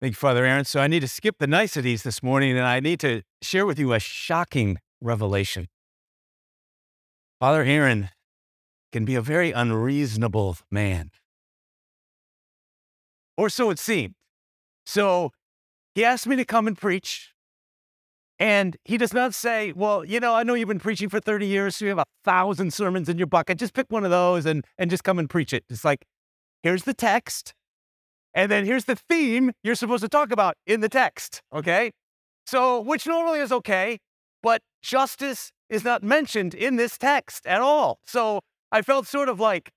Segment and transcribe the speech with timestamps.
[0.00, 0.64] Thank you, Father Aaron.
[0.64, 3.80] So I need to skip the niceties this morning and I need to share with
[3.80, 5.66] you a shocking revelation.
[7.40, 8.10] Father Aaron
[8.92, 11.10] can be a very unreasonable man.
[13.36, 14.14] Or so it seemed.
[14.86, 15.32] So
[15.94, 17.34] he asked me to come and preach.
[18.40, 21.44] And he does not say, Well, you know, I know you've been preaching for 30
[21.44, 23.58] years, so you have a thousand sermons in your bucket.
[23.58, 25.64] Just pick one of those and, and just come and preach it.
[25.68, 26.06] It's like,
[26.62, 27.52] here's the text.
[28.34, 31.42] And then here's the theme you're supposed to talk about in the text.
[31.52, 31.92] Okay.
[32.46, 33.98] So, which normally is okay,
[34.42, 37.98] but justice is not mentioned in this text at all.
[38.06, 38.40] So
[38.72, 39.70] I felt sort of like,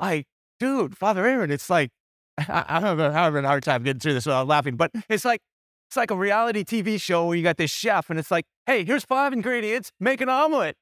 [0.00, 0.24] I,
[0.58, 1.90] dude, Father Aaron, it's like,
[2.38, 5.24] I, don't know I'm having a hard time getting through this without laughing, but it's
[5.24, 5.40] like,
[5.88, 8.84] it's like a reality TV show where you got this chef and it's like, hey,
[8.84, 10.76] here's five ingredients, make an omelet.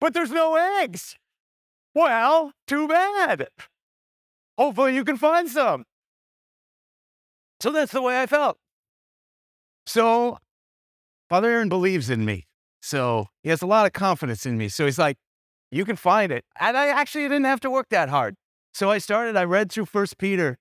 [0.00, 1.16] But there's no eggs.
[1.94, 3.48] Well, too bad.
[4.58, 5.84] Hopefully you can find some.
[7.60, 8.58] So that's the way I felt.
[9.86, 10.38] So
[11.28, 12.46] Father Aaron believes in me.
[12.80, 14.68] So he has a lot of confidence in me.
[14.68, 15.16] So he's like,
[15.70, 16.44] you can find it.
[16.60, 18.36] And I actually didn't have to work that hard.
[18.72, 20.58] So I started, I read through First Peter,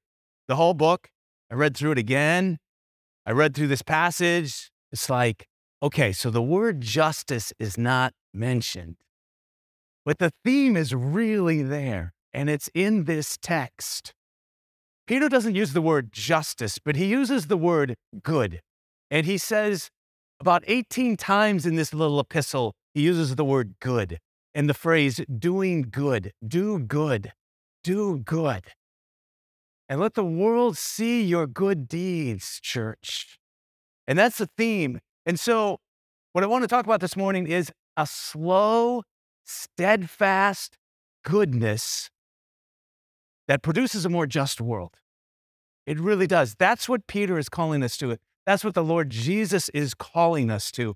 [0.47, 1.09] the whole book.
[1.51, 2.57] I read through it again.
[3.25, 4.71] I read through this passage.
[4.91, 5.47] It's like,
[5.83, 8.95] okay, so the word justice is not mentioned,
[10.05, 14.13] but the theme is really there, and it's in this text.
[15.07, 18.59] Peter doesn't use the word justice, but he uses the word good.
[19.09, 19.89] And he says
[20.41, 24.19] about 18 times in this little epistle, he uses the word good
[24.53, 27.31] and the phrase doing good, do good,
[27.83, 28.63] do good.
[29.87, 33.37] And let the world see your good deeds, church.
[34.07, 34.99] And that's the theme.
[35.25, 35.77] And so,
[36.33, 39.03] what I want to talk about this morning is a slow,
[39.45, 40.75] steadfast
[41.23, 42.09] goodness
[43.47, 44.97] that produces a more just world.
[45.85, 46.55] It really does.
[46.55, 48.17] That's what Peter is calling us to.
[48.45, 50.95] That's what the Lord Jesus is calling us to.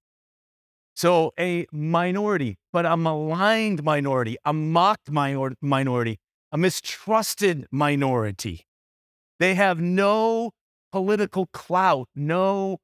[0.96, 6.18] So a minority, but a maligned minority, a mocked minor- minority,
[6.52, 8.66] a mistrusted minority.
[9.40, 10.52] They have no
[10.92, 12.78] political clout, no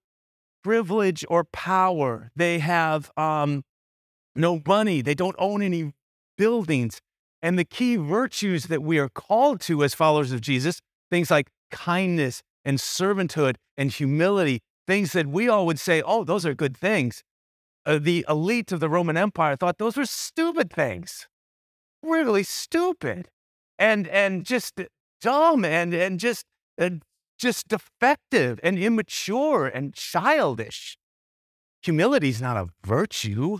[0.62, 2.31] privilege or power.
[2.37, 3.62] They have um,
[4.34, 5.03] no money.
[5.03, 5.93] They don't own any
[6.37, 7.00] buildings.
[7.43, 11.49] And the key virtues that we are called to as followers of Jesus, things like
[11.70, 16.76] kindness and servanthood and humility, things that we all would say, oh, those are good
[16.76, 17.22] things.
[17.87, 21.28] Uh, the elite of the Roman Empire thought those were stupid things,
[22.03, 23.28] really stupid,
[23.78, 24.78] and and just
[25.22, 26.44] dumb and and just
[26.78, 26.91] uh,
[27.40, 30.96] just defective and immature and childish.
[31.82, 33.58] Humility is not a virtue.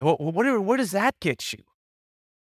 [0.00, 1.60] What, what, where does that get you?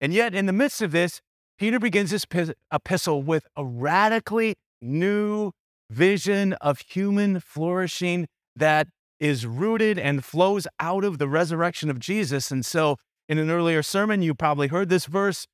[0.00, 1.20] And yet, in the midst of this,
[1.58, 2.24] Peter begins his
[2.72, 5.52] epistle with a radically new
[5.91, 8.88] vision of human flourishing that
[9.19, 12.50] is rooted and flows out of the resurrection of Jesus.
[12.50, 12.96] And so,
[13.28, 15.46] in an earlier sermon, you probably heard this verse,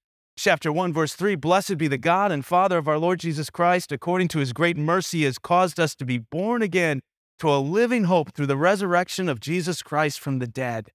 [0.43, 3.93] chapter 1, verse 3 Blessed be the God and Father of our Lord Jesus Christ,
[3.93, 7.01] according to his great mercy, has caused us to be born again
[7.39, 10.91] to a living hope through the resurrection of Jesus Christ from the dead.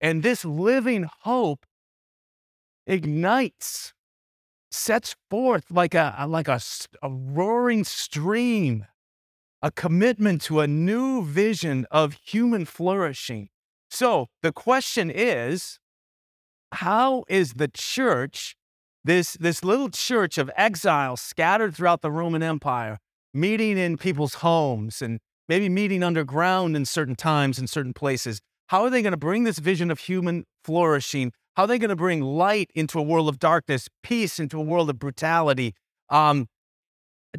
[0.00, 1.64] And this living hope
[2.86, 3.92] ignites,
[4.70, 6.60] sets forth like a, like a,
[7.02, 8.86] a roaring stream
[9.62, 13.48] a commitment to a new vision of human flourishing.
[13.88, 15.78] So the question is
[16.72, 18.56] how is the church,
[19.04, 22.98] this, this little church of exiles scattered throughout the Roman Empire,
[23.34, 28.82] meeting in people's homes and maybe meeting underground in certain times in certain places, how
[28.84, 31.32] are they going to bring this vision of human flourishing?
[31.56, 34.62] How are they going to bring light into a world of darkness, peace into a
[34.62, 35.74] world of brutality,
[36.08, 36.46] um,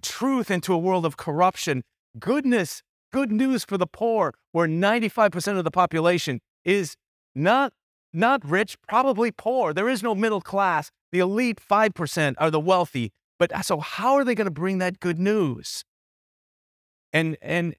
[0.01, 1.83] truth into a world of corruption?
[2.19, 2.81] goodness,
[3.12, 6.95] good news for the poor, where 95% of the population is
[7.36, 7.74] not,
[8.12, 9.74] not rich, probably poor.
[9.74, 10.92] There is no middle class.
[11.13, 13.13] The elite 5% are the wealthy.
[13.38, 15.86] But uh, so, how are they going to bring that good news?
[17.13, 17.75] And, and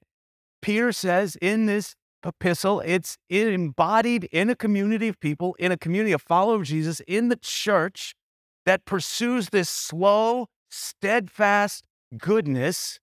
[0.61, 1.95] Peter says in this
[2.25, 7.01] epistle, it's embodied in a community of people, in a community of followers of Jesus,
[7.01, 8.15] in the church
[8.65, 11.85] that pursues this slow, steadfast
[12.17, 12.99] goodness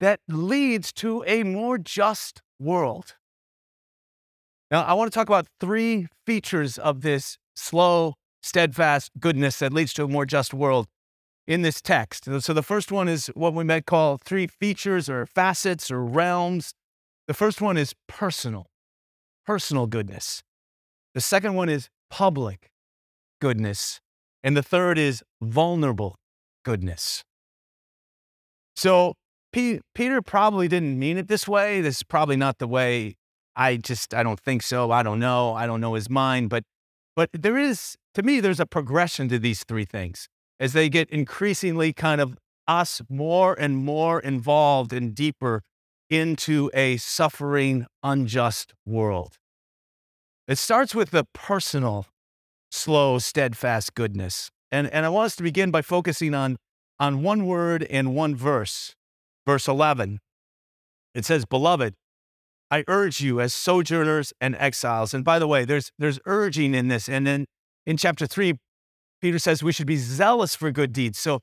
[0.00, 3.16] that leads to a more just world.
[4.70, 9.92] Now, I want to talk about three features of this slow, steadfast goodness that leads
[9.94, 10.86] to a more just world
[11.46, 12.28] in this text.
[12.40, 16.74] So, the first one is what we might call three features or facets or realms.
[17.26, 18.66] The first one is personal,
[19.46, 20.42] personal goodness.
[21.14, 22.70] The second one is public
[23.40, 24.00] goodness.
[24.42, 26.16] And the third is vulnerable
[26.64, 27.24] goodness.
[28.76, 29.14] So,
[29.52, 31.80] P- Peter probably didn't mean it this way.
[31.80, 33.16] This is probably not the way
[33.56, 34.90] I just, I don't think so.
[34.90, 35.54] I don't know.
[35.54, 36.50] I don't know his mind.
[36.50, 36.64] But,
[37.16, 40.28] but there is, to me, there's a progression to these three things
[40.58, 45.62] as they get increasingly kind of us more and more involved and deeper
[46.10, 49.36] into a suffering, unjust world.
[50.46, 52.06] It starts with the personal,
[52.70, 54.50] slow, steadfast goodness.
[54.70, 56.56] And, and I want us to begin by focusing on,
[57.00, 58.94] on one word and one verse.
[59.46, 60.20] Verse 11.
[61.14, 61.94] It says, Beloved,
[62.74, 65.14] I urge you as sojourners and exiles.
[65.14, 67.08] And by the way, there's, there's urging in this.
[67.08, 67.46] And then
[67.86, 68.54] in chapter 3,
[69.20, 71.18] Peter says we should be zealous for good deeds.
[71.18, 71.40] So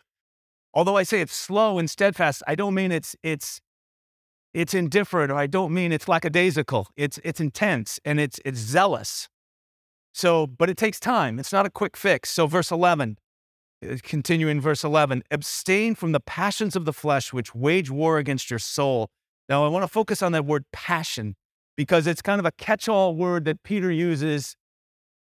[0.73, 3.61] although I say it's slow and steadfast, I don't mean it's, it's
[4.53, 6.87] it's indifferent or I don't mean it's lackadaisical.
[6.97, 9.29] It's it's intense and it's it's zealous.
[10.13, 11.39] So, but it takes time.
[11.39, 12.29] It's not a quick fix.
[12.29, 13.17] So verse 11,
[13.89, 18.49] uh, continuing verse 11, abstain from the passions of the flesh which wage war against
[18.49, 19.07] your soul.
[19.51, 21.35] Now, I want to focus on that word passion
[21.75, 24.55] because it's kind of a catch-all word that Peter uses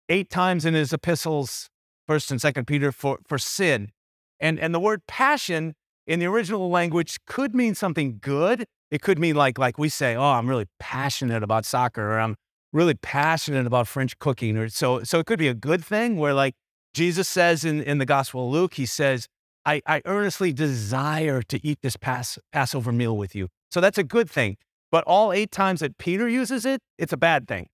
[0.09, 1.69] eight times in his epistles,
[2.07, 3.89] first and second Peter for for sin.
[4.38, 5.75] And and the word passion
[6.06, 10.15] in the original language could mean something good it could mean like like we say,
[10.15, 12.35] oh, I'm really passionate about soccer, or I'm
[12.74, 16.33] really passionate about French cooking, or so so it could be a good thing where
[16.33, 16.56] like
[16.94, 19.27] Jesus says in, in the Gospel of Luke, he says,
[19.65, 23.50] I, I earnestly desire to eat this Pass, Passover meal with you.
[23.71, 24.57] So that's a good thing.
[24.91, 27.67] But all eight times that Peter uses it, it's a bad thing.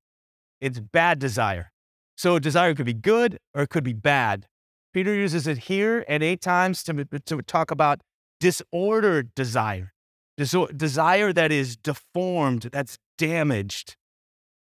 [0.60, 1.72] It's bad desire.
[2.18, 4.48] So desire could be good or it could be bad.
[4.94, 8.02] Peter uses it here and eight times to, to talk about
[8.40, 9.94] disordered desire
[10.36, 13.96] desire that is deformed, that's damaged,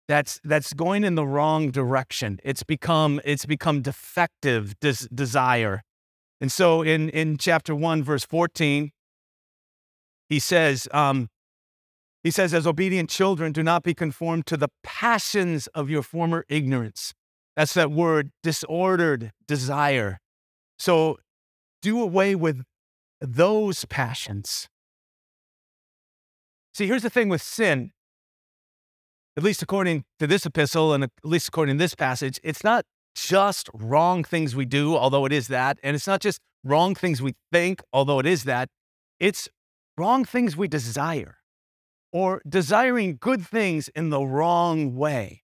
[0.08, 2.38] that's that's going in the wrong direction.
[2.42, 5.82] It's become it's become defective des- desire.
[6.40, 8.90] And so in in chapter 1 verse 14
[10.28, 11.28] he says um,
[12.22, 16.44] he says as obedient children do not be conformed to the passions of your former
[16.48, 17.12] ignorance.
[17.56, 20.18] That's that word disordered desire.
[20.78, 21.18] So
[21.82, 22.62] do away with
[23.20, 24.68] those passions
[26.74, 27.92] See, here's the thing with sin,
[29.36, 32.86] at least according to this epistle and at least according to this passage, it's not
[33.14, 35.78] just wrong things we do, although it is that.
[35.82, 38.70] And it's not just wrong things we think, although it is that.
[39.20, 39.50] It's
[39.96, 41.36] wrong things we desire
[42.12, 45.42] or desiring good things in the wrong way.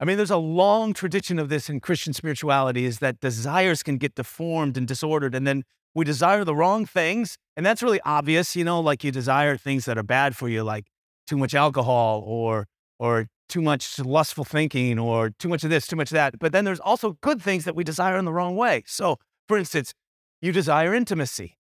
[0.00, 3.98] I mean, there's a long tradition of this in Christian spirituality is that desires can
[3.98, 5.62] get deformed and disordered, and then
[5.94, 7.36] we desire the wrong things.
[7.56, 10.62] And that's really obvious, you know, like you desire things that are bad for you,
[10.62, 10.86] like
[11.26, 12.66] too much alcohol or
[12.98, 16.38] or too much lustful thinking or too much of this, too much of that.
[16.38, 18.84] But then there's also good things that we desire in the wrong way.
[18.86, 19.16] So,
[19.48, 19.92] for instance,
[20.40, 21.58] you desire intimacy.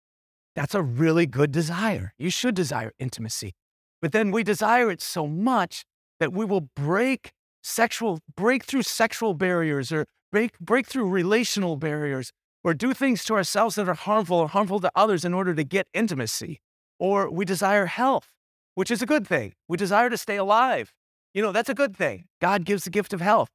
[0.59, 2.11] That's a really good desire.
[2.17, 3.53] You should desire intimacy.
[4.01, 5.85] But then we desire it so much
[6.19, 7.31] that we will break
[7.63, 13.35] sexual break through sexual barriers or break break through relational barriers or do things to
[13.35, 16.59] ourselves that are harmful or harmful to others in order to get intimacy.
[16.99, 18.27] Or we desire health,
[18.75, 19.53] which is a good thing.
[19.69, 20.91] We desire to stay alive.
[21.33, 22.25] You know, that's a good thing.
[22.41, 23.47] God gives the gift of health.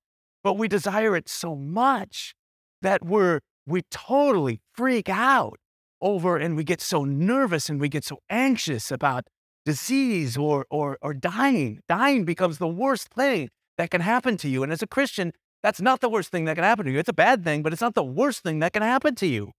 [0.42, 2.34] But we desire it so much
[2.80, 5.58] that we're we totally freak out
[6.00, 9.26] over and we get so nervous and we get so anxious about
[9.64, 11.80] disease or or or dying.
[11.88, 13.48] Dying becomes the worst thing
[13.78, 14.62] that can happen to you.
[14.62, 15.32] And as a Christian,
[15.62, 16.98] that's not the worst thing that can happen to you.
[16.98, 19.52] It's a bad thing, but it's not the worst thing that can happen to you.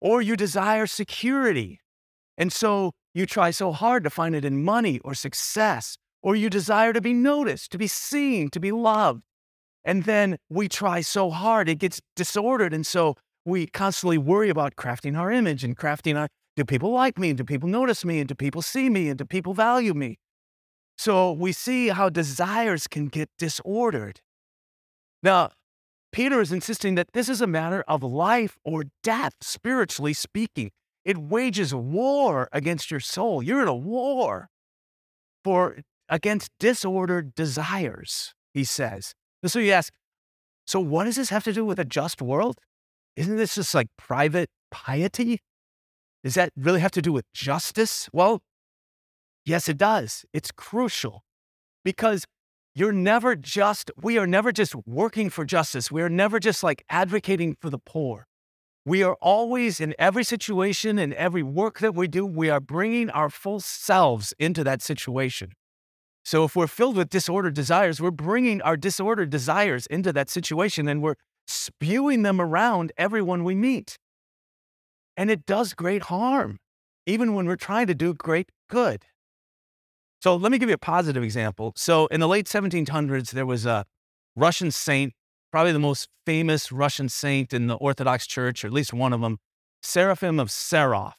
[0.00, 1.80] Or you desire security.
[2.36, 6.50] And so you try so hard to find it in money or success, or you
[6.50, 9.22] desire to be noticed, to be seen, to be loved.
[9.84, 12.74] And then we try so hard, it gets disordered.
[12.74, 17.18] And so we constantly worry about crafting our image and crafting our do people like
[17.18, 17.30] me?
[17.30, 18.20] And do people notice me?
[18.20, 19.08] And do people see me?
[19.08, 20.18] And do people value me?
[20.96, 24.20] So we see how desires can get disordered.
[25.22, 25.50] Now,
[26.12, 30.70] Peter is insisting that this is a matter of life or death, spiritually speaking.
[31.04, 33.42] It wages war against your soul.
[33.42, 34.48] You're in a war
[35.42, 39.14] for against disordered desires, he says.
[39.44, 39.92] So you ask,
[40.66, 42.58] so what does this have to do with a just world?
[43.16, 45.40] Isn't this just like private piety?
[46.22, 48.08] Does that really have to do with justice?
[48.12, 48.40] Well,
[49.44, 50.24] yes, it does.
[50.32, 51.22] It's crucial
[51.84, 52.24] because
[52.74, 55.92] you're never just, we are never just working for justice.
[55.92, 58.26] We are never just like advocating for the poor.
[58.86, 63.10] We are always in every situation and every work that we do, we are bringing
[63.10, 65.52] our full selves into that situation.
[66.24, 70.88] So if we're filled with disordered desires, we're bringing our disordered desires into that situation
[70.88, 73.98] and we're spewing them around everyone we meet.
[75.16, 76.58] And it does great harm,
[77.06, 79.04] even when we're trying to do great good.
[80.20, 81.72] So let me give you a positive example.
[81.76, 83.84] So in the late 1700s, there was a
[84.34, 85.12] Russian saint,
[85.52, 89.20] probably the most famous Russian saint in the Orthodox Church, or at least one of
[89.20, 89.38] them,
[89.82, 91.12] Seraphim of Sarov.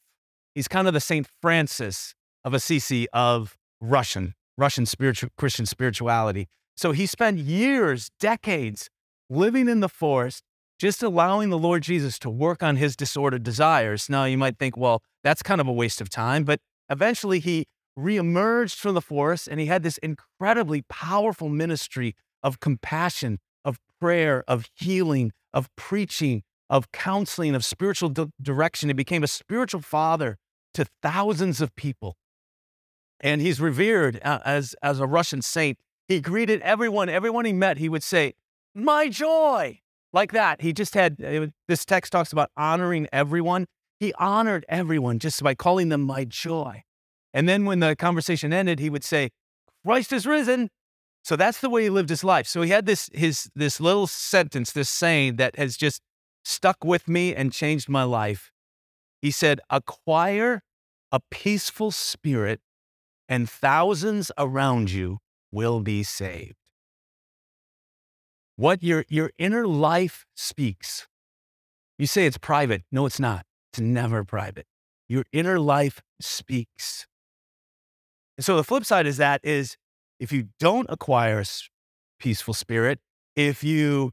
[0.56, 6.48] He's kind of the Saint Francis of Assisi of Russian, Russian spiritual, Christian spirituality.
[6.76, 8.90] So he spent years, decades
[9.30, 10.44] living in the forest,
[10.80, 14.10] just allowing the Lord Jesus to work on his disordered desires.
[14.10, 17.66] Now, you might think, well, that's kind of a waste of time, but eventually he
[17.98, 24.44] reemerged from the forest and he had this incredibly powerful ministry of compassion, of prayer,
[24.48, 28.90] of healing, of preaching, of counseling, of spiritual di- direction.
[28.90, 30.38] He became a spiritual father
[30.74, 32.18] to thousands of people.
[33.22, 35.78] And he's revered uh, as, as a Russian saint.
[36.08, 38.34] He greeted everyone, everyone he met, he would say,
[38.76, 39.80] My joy,
[40.12, 40.62] like that.
[40.62, 41.18] He just had
[41.68, 43.68] this text talks about honoring everyone.
[44.02, 46.84] He honored everyone just by calling them my joy.
[47.34, 49.30] And then when the conversation ended, he would say,
[49.86, 50.70] Christ is risen.
[51.24, 52.48] So that's the way he lived his life.
[52.48, 56.02] So he had this his this little sentence, this saying that has just
[56.44, 58.52] stuck with me and changed my life.
[59.22, 60.62] He said, acquire
[61.12, 62.60] a peaceful spirit,
[63.30, 65.20] and thousands around you
[65.52, 66.56] will be saved.
[68.56, 71.08] What your, your inner life speaks.
[71.98, 72.84] You say it's private.
[72.92, 73.46] No, it's not.
[73.72, 74.66] It's never private.
[75.08, 77.06] Your inner life speaks.
[78.38, 79.78] And so the flip side is that is
[80.20, 81.46] if you don't acquire a
[82.20, 83.00] peaceful spirit,
[83.36, 84.12] if you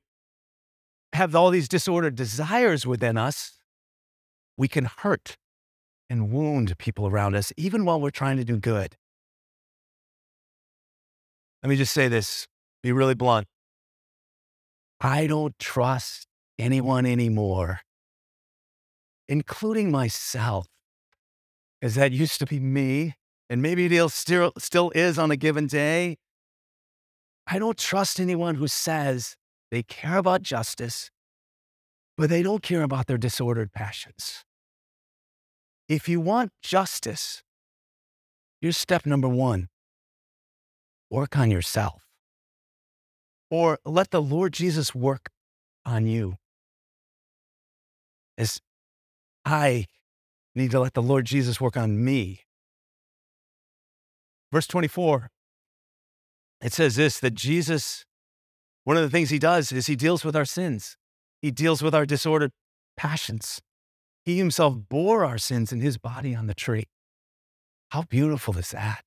[1.12, 3.58] have all these disordered desires within us,
[4.56, 5.36] we can hurt
[6.08, 8.96] and wound people around us, even while we're trying to do good.
[11.62, 12.48] Let me just say this,
[12.82, 13.46] be really blunt.
[15.04, 16.28] I don't trust
[16.60, 17.80] anyone anymore,
[19.28, 20.68] including myself,
[21.82, 23.16] as that used to be me
[23.50, 26.18] and maybe it still, still is on a given day.
[27.48, 29.36] I don't trust anyone who says
[29.72, 31.10] they care about justice,
[32.16, 34.44] but they don't care about their disordered passions.
[35.88, 37.42] If you want justice,
[38.60, 39.68] here's step number one
[41.10, 42.02] work on yourself,
[43.52, 45.30] or let the Lord Jesus work
[45.86, 46.38] on you.
[48.36, 48.60] As
[49.44, 49.86] I
[50.56, 52.40] need to let the Lord Jesus work on me
[54.52, 55.30] Verse 24,
[56.60, 58.04] it says this that Jesus,
[58.84, 60.98] one of the things he does is he deals with our sins,
[61.40, 62.52] he deals with our disordered
[62.96, 63.62] passions.
[64.24, 66.84] He himself bore our sins in his body on the tree.
[67.88, 69.02] How beautiful is that?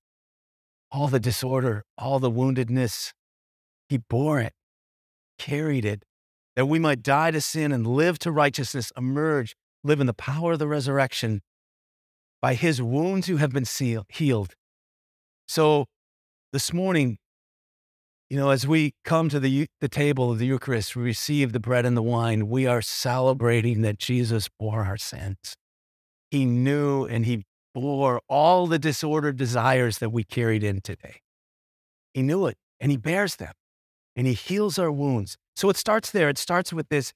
[0.91, 3.13] All the disorder, all the woundedness,
[3.95, 4.51] he bore it,
[5.39, 6.03] carried it,
[6.57, 10.53] that we might die to sin and live to righteousness, emerge, live in the power
[10.53, 11.41] of the resurrection.
[12.41, 14.53] By his wounds you have been sealed, healed.
[15.47, 15.85] So
[16.51, 17.19] this morning,
[18.29, 21.59] you know, as we come to the, the table of the Eucharist, we receive the
[21.61, 25.55] bread and the wine, we are celebrating that Jesus bore our sins.
[26.31, 31.21] He knew and he bore all the disordered desires that we carried in today.
[32.13, 33.53] He knew it and he bears them
[34.15, 35.37] and he heals our wounds.
[35.55, 36.29] So it starts there.
[36.29, 37.13] It starts with this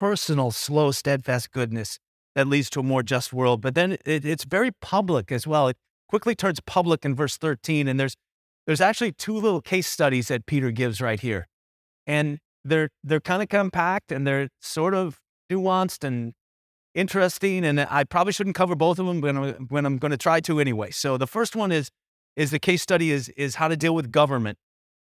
[0.00, 1.98] personal, slow, steadfast goodness
[2.34, 3.60] that leads to a more just world.
[3.60, 5.68] But then it, it's very public as well.
[5.68, 5.76] It
[6.08, 7.88] quickly turns public in verse 13.
[7.88, 8.16] And there's,
[8.66, 11.46] there's actually two little case studies that Peter gives right here.
[12.06, 15.20] And they're, they're kind of compact and they're sort of
[15.50, 16.32] nuanced and
[16.94, 17.64] interesting.
[17.64, 20.40] And I probably shouldn't cover both of them when I'm, when I'm going to try
[20.40, 20.90] to anyway.
[20.90, 21.90] So the first one is,
[22.36, 24.58] is the case study is, is how to deal with government.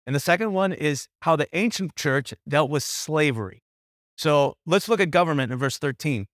[0.05, 3.63] And the second one is how the ancient church dealt with slavery.
[4.17, 6.27] So let's look at government in verse 13.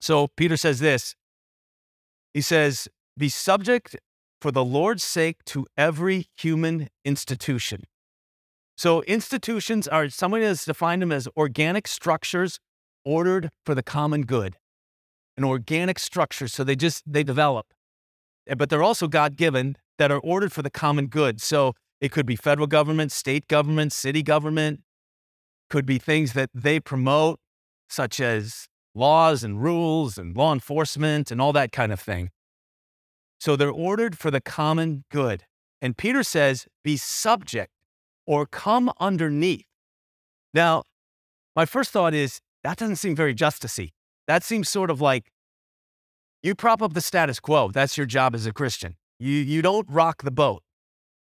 [0.00, 1.14] So Peter says this
[2.34, 3.96] He says, be subject
[4.40, 7.84] for the Lord's sake to every human institution.
[8.76, 12.58] So, institutions are, somebody has defined them as organic structures
[13.04, 14.56] ordered for the common good.
[15.36, 17.66] An organic structure, so they just, they develop.
[18.48, 21.40] Eh, but they're also God given that are ordered for the common good.
[21.40, 24.80] So, it could be federal government, state government, city government,
[25.70, 27.38] could be things that they promote,
[27.88, 32.30] such as laws and rules and law enforcement and all that kind of thing.
[33.38, 35.44] So they're ordered for the common good.
[35.80, 37.70] And Peter says, be subject
[38.26, 39.66] or come underneath.
[40.52, 40.82] Now,
[41.54, 43.90] my first thought is that doesn't seem very justicey.
[44.26, 45.30] That seems sort of like
[46.42, 47.70] you prop up the status quo.
[47.70, 48.96] That's your job as a Christian.
[49.20, 50.64] You, you don't rock the boat.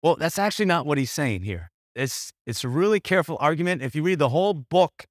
[0.02, 1.72] Well, that's actually not what he's saying here.
[1.96, 3.82] It's, it's a really careful argument.
[3.82, 5.06] If you read the whole book,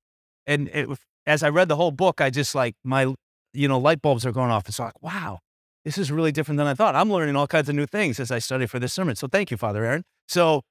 [0.47, 0.89] and it,
[1.27, 3.15] as I read the whole book, I just like my,
[3.53, 4.69] you know, light bulbs are going off.
[4.69, 5.41] It's like, wow,
[5.85, 6.97] this is really different than I thought.
[6.97, 9.17] I'm learning all kinds of new things as I study for this sermon.
[9.17, 10.05] So thank you, Father Aaron.
[10.27, 10.63] So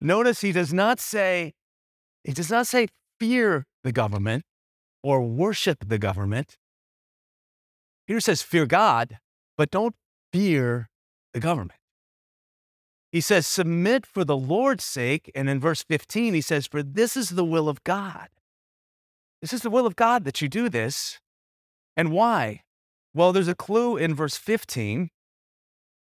[0.00, 1.54] notice he does not say,
[2.22, 2.86] he does not say
[3.18, 4.44] fear the government
[5.02, 6.56] or worship the government.
[8.06, 9.18] Peter says fear God,
[9.56, 9.94] but don't
[10.32, 10.88] fear
[11.32, 11.79] the government.
[13.12, 15.30] He says submit for the Lord's sake.
[15.34, 18.28] And in verse 15, he says, for this is the will of God
[19.40, 21.18] this is the will of God that you do this.
[21.96, 22.62] And why?
[23.14, 25.10] Well, there's a clue in verse 15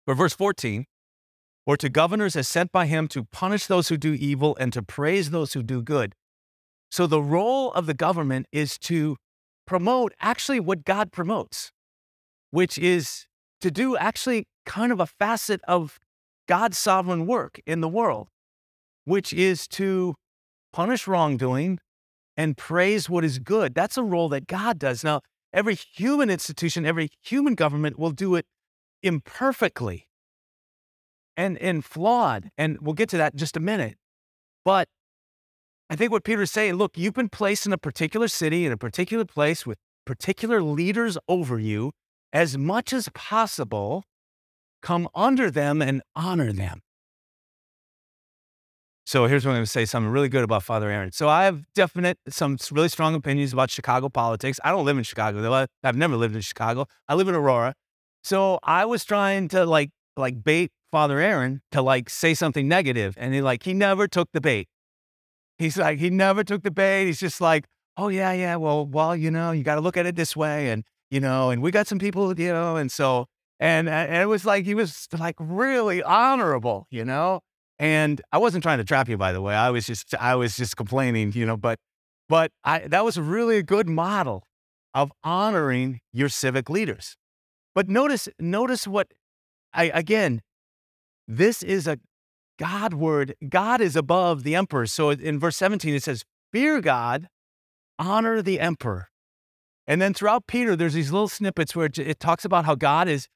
[0.07, 0.87] or verse 14
[1.67, 4.83] or to governors as sent by him to punish those who do evil and to
[4.83, 6.15] praise those who do good.
[6.91, 9.17] So the role of the government is to
[9.67, 11.73] promote actually what God promotes,
[12.51, 13.27] which is
[13.61, 15.99] to do actually kind of a facet of
[16.47, 18.29] God's sovereign work in the world,
[19.05, 20.15] which is to
[20.73, 21.79] punish wrongdoing,
[22.37, 23.75] and praise what is good.
[23.75, 25.05] That's a role that God does.
[25.05, 25.21] Now,
[25.53, 28.47] every human institution, every human government will do it
[29.03, 30.09] imperfectly
[31.37, 32.51] and, and flawed.
[32.59, 33.97] And we'll get to that in just a minute.
[34.65, 34.89] But
[35.91, 38.77] I think what Peter's saying look, you've been placed in a particular city, in a
[38.77, 41.93] particular place with particular leaders over you.
[42.33, 44.03] As much as possible,
[44.85, 46.81] come under them and honor them.
[49.07, 51.11] So here's what I'm going to say something really good about Father Aaron.
[51.13, 54.61] So I have definite, some really strong opinions about Chicago politics.
[54.63, 55.67] I don't live in Chicago though.
[55.83, 56.87] I've never lived in Chicago.
[57.09, 57.75] I live in Aurora.
[58.23, 63.15] So I was trying to like, like bait Father Aaron to like say something negative,
[63.19, 64.69] and he like he never took the bait.
[65.59, 67.07] He's like he never took the bait.
[67.07, 67.67] He's just like,
[67.97, 68.55] oh yeah, yeah.
[68.57, 71.51] Well, well, you know, you got to look at it this way, and you know,
[71.51, 73.27] and we got some people, you know, and so
[73.65, 77.41] and uh, and it was like he was like really honorable, you know.
[77.79, 79.55] And I wasn't trying to trap you, by the way.
[79.55, 81.57] I was just I was just complaining, you know.
[81.57, 81.79] But
[82.29, 84.47] but I that was really a good model
[84.93, 87.17] of honoring your civic leaders.
[87.75, 89.09] But notice notice what
[89.73, 90.43] I again.
[91.27, 91.99] This is a
[92.59, 93.35] God word.
[93.49, 94.85] God is above the emperor.
[94.85, 96.23] So in verse 17 it says,
[96.53, 97.29] "Fear God,
[97.99, 99.09] honor the emperor."
[99.87, 103.27] And then throughout Peter, there's these little snippets where it talks about how God is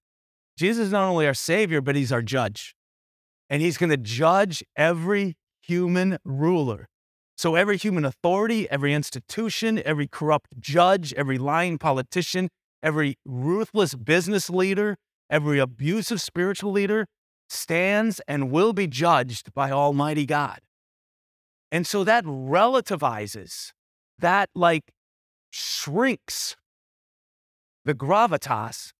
[0.59, 2.75] Jesus is not only our savior, but he's our judge
[3.49, 6.88] and he's going to judge every human ruler.
[7.37, 12.49] So, every human authority, every institution, every corrupt judge, every lying politician,
[12.83, 14.97] every ruthless business leader,
[15.31, 17.07] every abusive spiritual leader
[17.49, 20.59] stands and will be judged by Almighty God.
[21.71, 23.71] And so that relativizes,
[24.18, 24.90] that like
[25.51, 26.57] shrinks
[27.85, 28.90] the gravitas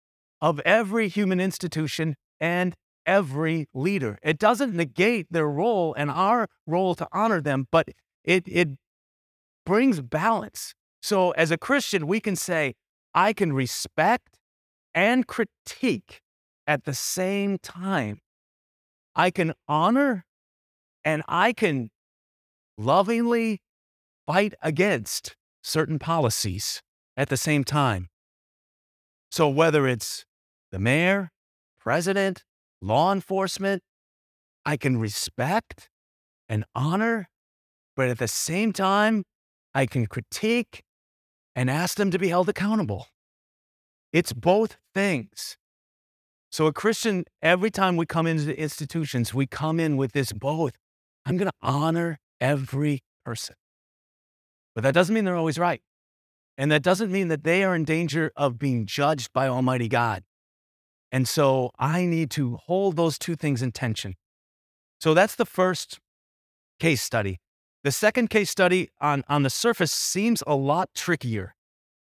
[0.40, 2.74] of every human institution and
[3.07, 4.18] every leader.
[4.22, 7.88] It doesn't negate their role and our role to honor them, but
[8.24, 8.68] it, it
[9.64, 10.74] brings balance.
[11.03, 12.74] So as a Christian, we can say,
[13.14, 14.38] I can respect
[14.94, 16.20] and critique
[16.66, 18.20] at the same time.
[19.16, 20.24] I can honor
[21.05, 21.90] and I can
[22.77, 23.61] lovingly
[24.27, 26.83] fight against certain policies
[27.16, 28.09] at the same time.
[29.31, 30.24] So whether it's
[30.71, 31.31] the mayor,
[31.79, 32.45] president,
[32.81, 33.83] law enforcement,
[34.65, 35.89] I can respect
[36.49, 37.29] and honor,
[37.97, 39.25] but at the same time,
[39.75, 40.83] I can critique
[41.55, 43.07] and ask them to be held accountable.
[44.13, 45.57] It's both things.
[46.51, 50.33] So, a Christian, every time we come into the institutions, we come in with this
[50.33, 50.73] both.
[51.27, 53.55] I'm going to honor every person.
[54.75, 55.83] But that doesn't mean they're always right.
[56.57, 60.25] And that doesn't mean that they are in danger of being judged by Almighty God.
[61.11, 64.14] And so I need to hold those two things in tension.
[65.01, 65.99] So that's the first
[66.79, 67.38] case study.
[67.85, 71.55] The second case study on, on the surface seems a lot trickier.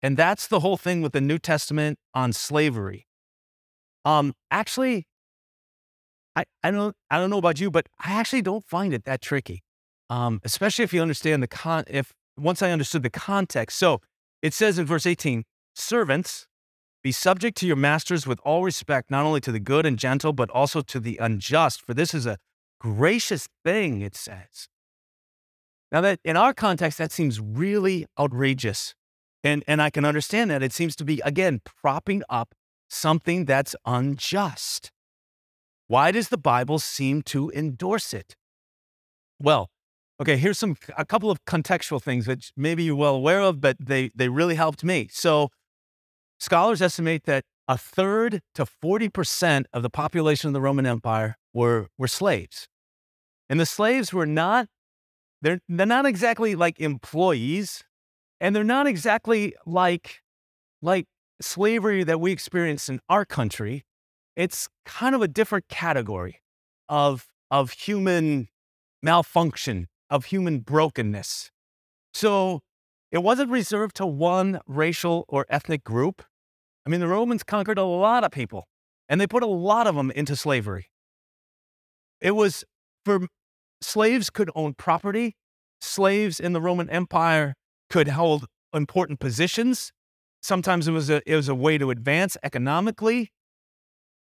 [0.02, 3.06] And that's the whole thing with the New Testament on slavery.
[4.04, 5.06] Um, actually,
[6.36, 9.22] I, I don't I don't know about you, but I actually don't find it that
[9.22, 9.62] tricky.
[10.10, 13.78] Um, especially if you understand the con if once I understood the context.
[13.78, 14.00] So
[14.42, 16.46] it says in verse 18, servants,
[17.04, 20.32] be subject to your masters with all respect, not only to the good and gentle,
[20.32, 22.38] but also to the unjust, for this is a
[22.80, 24.68] gracious thing, it says.
[25.92, 28.94] Now, that in our context, that seems really outrageous.
[29.44, 30.62] And, and I can understand that.
[30.62, 32.54] It seems to be, again, propping up
[32.88, 34.90] something that's unjust.
[35.86, 38.34] Why does the Bible seem to endorse it?
[39.38, 39.68] Well,
[40.20, 43.76] okay, here's some a couple of contextual things which maybe you're well aware of, but
[43.78, 45.08] they they really helped me.
[45.12, 45.50] So
[46.44, 51.88] scholars estimate that a third to 40% of the population of the Roman Empire were,
[51.96, 52.68] were slaves.
[53.48, 54.68] And the slaves were not,
[55.40, 57.82] they're, they're not exactly like employees,
[58.40, 60.20] and they're not exactly like,
[60.82, 61.06] like
[61.40, 63.84] slavery that we experience in our country.
[64.36, 66.42] It's kind of a different category
[66.88, 68.48] of, of human
[69.02, 71.50] malfunction, of human brokenness.
[72.12, 72.60] So
[73.10, 76.22] it wasn't reserved to one racial or ethnic group.
[76.86, 78.66] I mean, the Romans conquered a lot of people
[79.08, 80.90] and they put a lot of them into slavery.
[82.20, 82.64] It was
[83.04, 83.26] for
[83.80, 85.36] slaves could own property,
[85.80, 87.54] slaves in the Roman Empire
[87.90, 89.92] could hold important positions.
[90.42, 93.30] Sometimes it was a, it was a way to advance economically,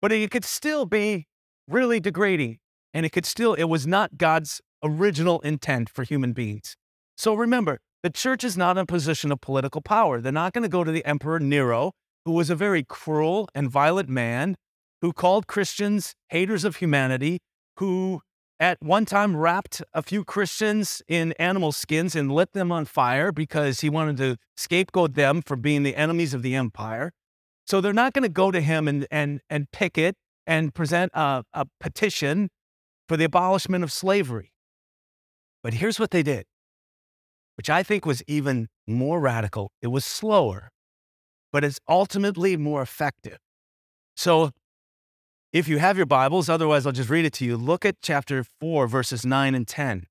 [0.01, 1.27] but it could still be
[1.67, 2.57] really degrading.
[2.93, 6.75] And it could still, it was not God's original intent for human beings.
[7.17, 10.21] So remember, the church is not in a position of political power.
[10.21, 11.91] They're not going to go to the Emperor Nero
[12.27, 14.57] who was a very cruel and violent man
[15.01, 17.39] who called Christians haters of humanity,
[17.77, 18.19] who
[18.59, 23.31] at one time wrapped a few Christians in animal skins and lit them on fire
[23.31, 27.13] because he wanted to scapegoat them for being the enemies of the empire.
[27.65, 31.45] So they're not going to go to him and, and, and picket and present a,
[31.53, 32.49] a petition
[33.07, 34.51] for the abolishment of slavery.
[35.63, 36.43] But here's what they did,
[37.55, 39.71] which I think was even more radical.
[39.81, 40.71] It was slower,
[41.51, 43.38] but it's ultimately more effective.
[44.15, 44.51] So
[45.53, 47.57] if you have your Bibles, otherwise I'll just read it to you.
[47.57, 50.05] Look at chapter 4, verses 9 and 10.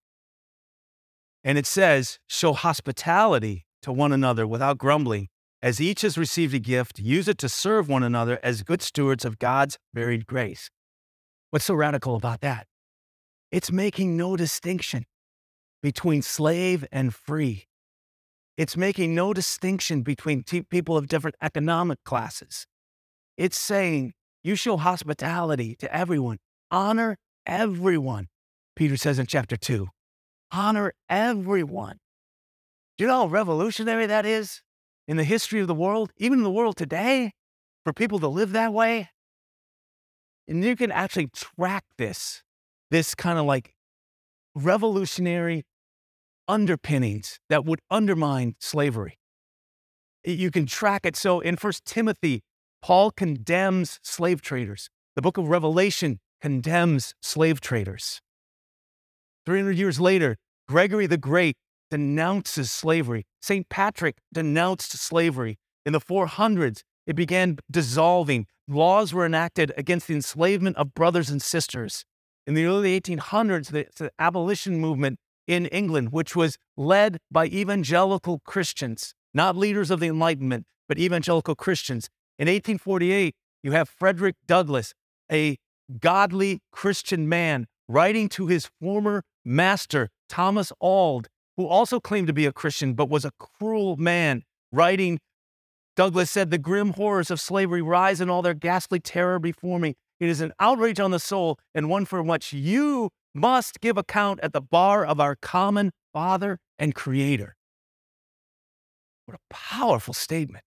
[1.45, 5.29] And it says, Show hospitality to one another without grumbling.
[5.63, 9.25] As each has received a gift, use it to serve one another as good stewards
[9.25, 10.71] of God's varied grace.
[11.51, 12.67] What's so radical about that?
[13.51, 15.07] It's making no distinction
[15.83, 17.66] between slave and free.
[18.57, 22.67] It's making no distinction between t- people of different economic classes.
[23.37, 26.39] It's saying you show hospitality to everyone,
[26.71, 28.29] honor everyone.
[28.75, 29.89] Peter says in chapter 2
[30.53, 31.99] honor everyone.
[32.97, 34.63] Do you know how revolutionary that is
[35.07, 37.33] in the history of the world, even in the world today,
[37.85, 39.11] for people to live that way?
[40.49, 42.43] And you can actually track this,
[42.91, 43.75] this kind of like
[44.55, 45.65] revolutionary
[46.49, 49.19] underpinnings that would undermine slavery.
[50.25, 51.17] You can track it.
[51.17, 52.43] So in First Timothy,
[52.83, 54.89] Paul condemns slave traders.
[55.15, 58.21] The book of Revelation condemns slave traders.
[59.47, 60.37] 300 years later,
[60.69, 61.57] Gregory the Great
[61.91, 63.25] denounces slavery.
[63.41, 63.69] St.
[63.69, 65.59] Patrick denounced slavery.
[65.85, 68.47] In the 400s, it began dissolving.
[68.69, 72.05] Laws were enacted against the enslavement of brothers and sisters.
[72.47, 78.41] In the early 1800s, the, the abolition movement in England, which was led by evangelical
[78.41, 82.09] Christians, not leaders of the Enlightenment, but evangelical Christians.
[82.39, 84.95] In 1848, you have Frederick Douglass,
[85.31, 85.57] a
[86.01, 92.47] godly Christian man, writing to his former master, Thomas Auld, who also claimed to be
[92.47, 95.19] a Christian but was a cruel man, writing.
[95.97, 99.95] Douglass said, The grim horrors of slavery rise in all their ghastly terror before me.
[100.19, 104.41] It is an outrage on the soul and one for which you must give account
[104.43, 107.55] at the bar of our common Father and Creator.
[109.27, 110.65] What a powerful statement.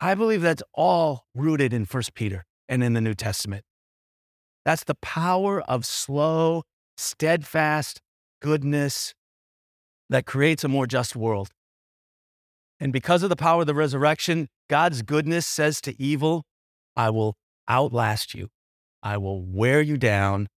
[0.00, 3.64] I believe that's all rooted in 1 Peter and in the New Testament.
[4.64, 6.62] That's the power of slow,
[6.96, 8.00] steadfast
[8.40, 9.14] goodness
[10.08, 11.50] that creates a more just world.
[12.78, 16.44] And because of the power of the resurrection, God's goodness says to evil,
[16.96, 17.36] I will
[17.68, 18.48] outlast you.
[19.02, 20.48] I will wear you down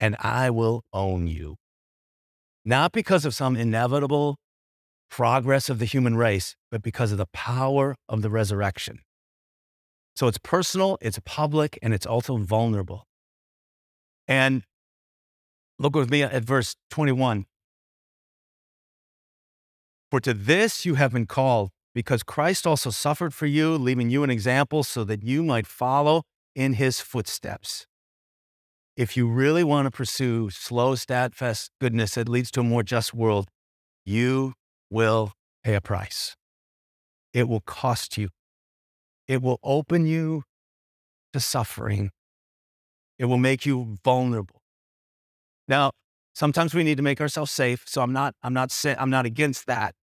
[0.00, 1.56] and I will own you.
[2.64, 4.36] Not because of some inevitable
[5.10, 9.00] progress of the human race, but because of the power of the resurrection.
[10.14, 13.04] So it's personal, it's public, and it's also vulnerable.
[14.26, 14.64] And
[15.78, 17.46] look with me at verse 21.
[20.10, 24.22] For to this you have been called, because Christ also suffered for you, leaving you
[24.22, 26.22] an example so that you might follow
[26.54, 27.87] in his footsteps
[28.98, 33.14] if you really want to pursue slow, steadfast goodness that leads to a more just
[33.14, 33.46] world,
[34.04, 34.54] you
[34.90, 35.32] will
[35.62, 36.34] pay a price.
[37.32, 38.30] It will cost you.
[39.28, 40.42] It will open you
[41.32, 42.10] to suffering.
[43.20, 44.62] It will make you vulnerable.
[45.68, 45.92] Now,
[46.34, 49.68] sometimes we need to make ourselves safe, so I'm not I'm not I'm not against
[49.68, 49.94] that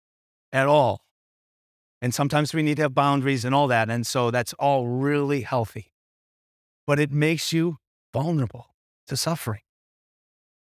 [0.54, 1.02] at all.
[2.02, 3.90] And sometimes we need to have boundaries and all that.
[3.90, 5.92] And so that's all really healthy.
[6.88, 7.78] But it makes you
[8.14, 8.75] vulnerable
[9.08, 9.62] to suffering.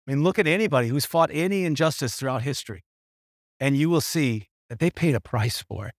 [0.06, 2.84] I mean, look at anybody who's fought any injustice throughout history,
[3.60, 5.94] and you will see that they paid a price for it.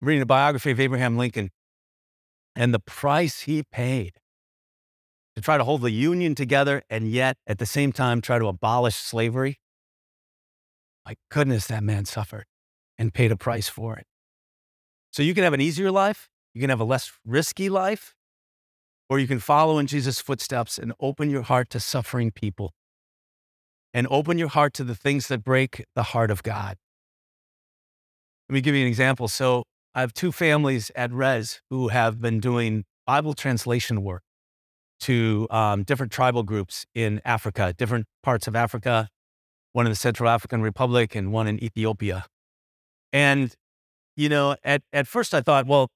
[0.00, 1.50] I'm reading a biography of Abraham Lincoln,
[2.54, 4.20] and the price he paid
[5.34, 8.46] to try to hold the Union together and yet at the same time try to
[8.46, 9.58] abolish slavery.
[11.06, 12.44] My goodness, that man suffered
[12.98, 14.06] and paid a price for it.
[15.12, 18.14] So you can have an easier life, you can have a less risky life,
[19.10, 22.72] or you can follow in Jesus' footsteps and open your heart to suffering people
[23.92, 26.76] and open your heart to the things that break the heart of God.
[28.48, 29.26] Let me give you an example.
[29.26, 29.64] So
[29.96, 34.22] I have two families at Res who have been doing Bible translation work
[35.00, 39.08] to um, different tribal groups in Africa, different parts of Africa,
[39.72, 42.26] one in the Central African Republic and one in Ethiopia.
[43.12, 43.52] And,
[44.16, 45.88] you know, at, at first I thought, well,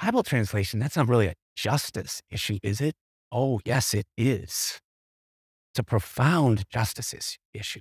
[0.00, 2.94] Bible translation, that's not really a justice issue, is it?
[3.30, 4.80] Oh, yes, it is.
[5.72, 7.80] It's a profound justice issue.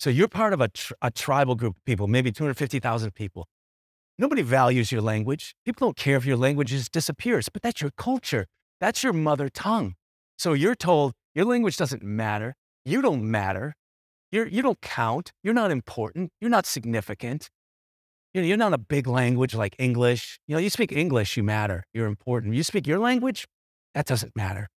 [0.00, 3.46] So you're part of a, tr- a tribal group of people, maybe 250,000 people.
[4.18, 5.54] Nobody values your language.
[5.64, 8.46] People don't care if your language just disappears, but that's your culture.
[8.80, 9.94] That's your mother tongue.
[10.36, 12.56] So you're told your language doesn't matter.
[12.84, 13.74] You don't matter.
[14.32, 15.32] You're, you don't count.
[15.42, 16.30] You're not important.
[16.40, 17.48] You're not significant.
[18.34, 20.38] You know, you're not a big language like English.
[20.46, 21.84] You know, you speak English, you matter.
[21.92, 22.54] You're important.
[22.54, 23.46] You speak your language,
[23.94, 24.68] that doesn't matter.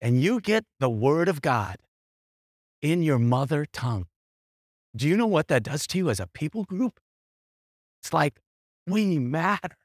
[0.00, 1.76] And you get the word of God
[2.82, 4.06] in your mother tongue.
[4.94, 7.00] Do you know what that does to you as a people group?
[8.02, 8.38] It's like,
[8.86, 9.76] we matter.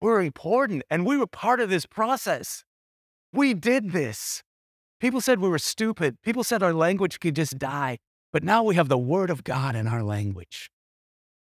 [0.00, 0.84] We're important.
[0.88, 2.62] And we were part of this process.
[3.32, 4.44] We did this.
[5.00, 6.16] People said we were stupid.
[6.22, 7.98] People said our language could just die.
[8.32, 10.70] But now we have the word of God in our language.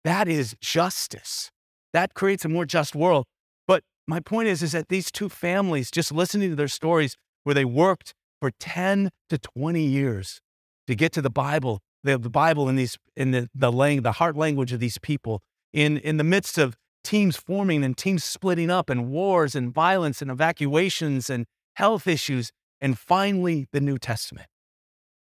[0.04, 1.52] That is justice.
[1.94, 3.26] That creates a more just world.
[3.68, 7.54] But my point is, is that these two families, just listening to their stories where
[7.54, 10.40] they worked for 10 to 20 years
[10.88, 14.14] to get to the Bible, the, the Bible in these in the, the lang- the
[14.14, 15.42] heart language of these people,
[15.74, 20.22] in, in the midst of teams forming and teams splitting up and wars and violence
[20.22, 22.52] and evacuations and health issues.
[22.82, 24.48] And finally, the New Testament.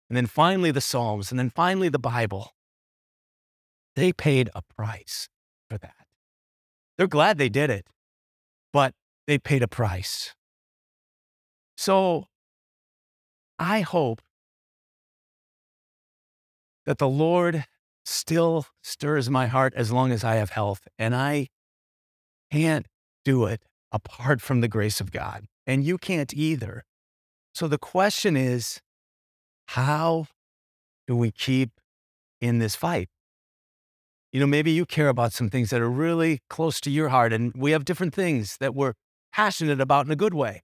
[0.09, 1.31] And then finally, the Psalms.
[1.31, 2.51] And then finally, the Bible.
[3.97, 5.27] They paid a price
[5.67, 6.05] for that.
[6.97, 7.87] They're glad they did it,
[8.71, 8.93] but
[9.25, 10.35] they paid a price.
[11.77, 12.27] So
[13.57, 14.21] I hope
[16.85, 17.65] that the Lord
[18.05, 20.87] still stirs my heart as long as I have health.
[20.99, 21.47] And I
[22.51, 22.85] can't
[23.25, 25.45] do it apart from the grace of God.
[25.65, 26.85] And you can't either.
[27.55, 28.79] So the question is
[29.69, 30.27] how
[31.07, 31.71] do we keep
[32.39, 33.09] in this fight?
[34.31, 37.33] You know, maybe you care about some things that are really close to your heart,
[37.33, 38.93] and we have different things that we're
[39.31, 40.63] passionate about in a good way.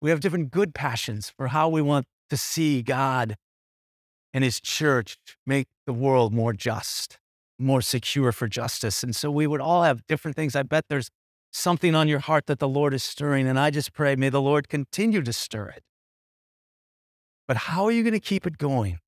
[0.00, 3.36] We have different good passions for how we want to see God
[4.32, 7.18] and His church make the world more just
[7.62, 9.02] more secure for justice.
[9.02, 10.54] And so we would all have different things.
[10.56, 11.08] I bet there's
[11.52, 13.46] something on your heart that the Lord is stirring.
[13.46, 15.82] And I just pray, may the Lord continue to stir it.
[17.46, 18.98] But how are you going to keep it going?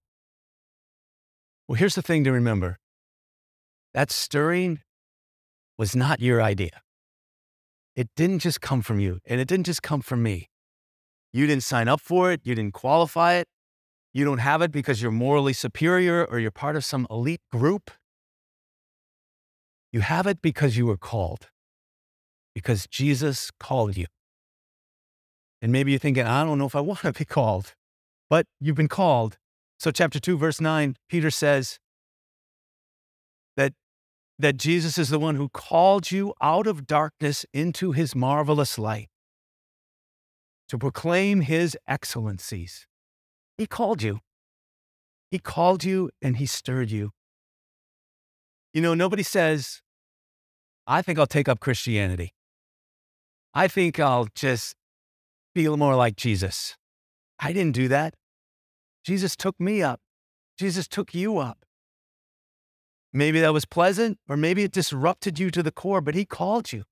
[1.66, 2.78] Well, here's the thing to remember
[3.94, 4.80] that stirring
[5.78, 6.82] was not your idea.
[7.96, 10.50] It didn't just come from you, and it didn't just come from me.
[11.32, 13.48] You didn't sign up for it, you didn't qualify it.
[14.12, 17.90] You don't have it because you're morally superior or you're part of some elite group.
[19.92, 21.50] You have it because you were called,
[22.54, 24.06] because Jesus called you.
[25.60, 27.74] And maybe you're thinking, I don't know if I want to be called,
[28.28, 29.38] but you've been called.
[29.78, 31.78] So, chapter 2, verse 9, Peter says
[34.38, 39.08] that Jesus is the one who called you out of darkness into his marvelous light
[40.68, 42.86] to proclaim his excellencies.
[43.56, 44.20] He called you.
[45.30, 47.10] He called you and he stirred you.
[48.72, 49.82] You know, nobody says,
[50.86, 52.34] I think I'll take up Christianity.
[53.54, 54.74] I think I'll just
[55.54, 56.76] feel more like Jesus.
[57.38, 58.14] I didn't do that.
[59.04, 60.00] Jesus took me up.
[60.58, 61.63] Jesus took you up.
[63.14, 66.72] Maybe that was pleasant, or maybe it disrupted you to the core, but He called
[66.72, 66.84] you,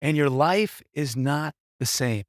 [0.00, 2.22] and your life is not the same.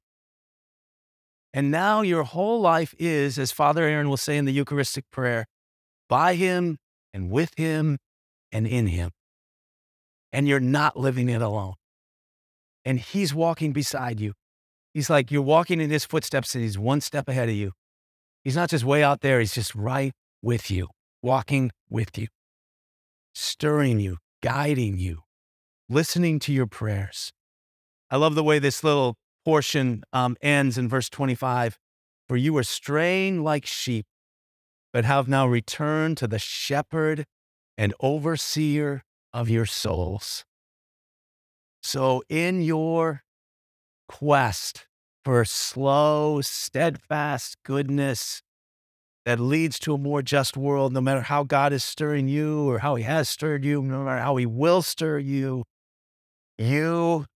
[1.54, 5.46] And now your whole life is, as Father Aaron will say in the Eucharistic prayer,
[6.08, 6.78] by Him
[7.14, 7.98] and with Him
[8.50, 9.12] and in Him
[10.36, 11.72] and you're not living it alone.
[12.84, 14.34] And he's walking beside you.
[14.92, 17.72] He's like, you're walking in his footsteps and he's one step ahead of you.
[18.44, 20.88] He's not just way out there, he's just right with you,
[21.22, 22.28] walking with you,
[23.36, 25.18] stirring you, guiding you,
[25.90, 27.32] listening to your prayers.
[28.10, 31.78] I love the way this little portion um, ends in verse 25.
[32.28, 34.06] For you were straying like sheep,
[34.92, 37.26] but have now returned to the shepherd
[37.76, 40.44] and overseer of your souls.
[41.82, 43.22] So, in your
[44.08, 44.86] quest
[45.24, 48.42] for slow, steadfast goodness
[49.26, 52.78] that leads to a more just world, no matter how God is stirring you or
[52.78, 55.64] how He has stirred you, no matter how He will stir you,
[56.56, 57.26] you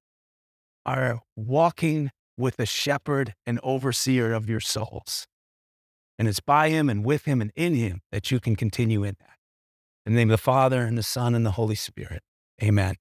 [0.87, 5.27] are walking with the shepherd and overseer of your souls.
[6.17, 9.17] And it's by Him and with Him and in Him that you can continue in
[9.19, 9.37] that.
[10.07, 12.23] In the name of the Father and the Son and the Holy Spirit.
[12.63, 12.95] Amen.